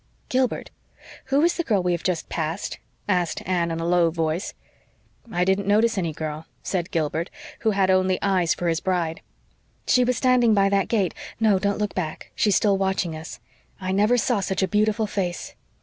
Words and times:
"Gilbert, 0.29 0.71
who 1.25 1.43
is 1.43 1.57
the 1.57 1.63
girl 1.63 1.83
we 1.83 1.91
have 1.91 2.01
just 2.01 2.27
passed?" 2.27 2.79
asked 3.07 3.43
Anne, 3.45 3.69
in 3.69 3.79
a 3.79 3.85
low 3.85 4.09
voice. 4.09 4.55
"I 5.31 5.45
didn't 5.45 5.67
notice 5.67 5.95
any 5.95 6.11
girl," 6.11 6.47
said 6.63 6.89
Gilbert, 6.89 7.29
who 7.59 7.69
had 7.69 7.91
eyes 7.91 7.95
only 7.95 8.19
for 8.57 8.67
his 8.67 8.79
bride. 8.79 9.21
"She 9.85 10.03
was 10.03 10.17
standing 10.17 10.55
by 10.55 10.69
that 10.69 10.87
gate 10.87 11.13
no, 11.39 11.59
don't 11.59 11.77
look 11.77 11.93
back. 11.93 12.31
She 12.33 12.49
is 12.49 12.55
still 12.55 12.79
watching 12.79 13.15
us. 13.15 13.39
I 13.79 13.91
never 13.91 14.17
saw 14.17 14.39
such 14.39 14.63
a 14.63 14.67
beautiful 14.67 15.05
face." 15.05 15.53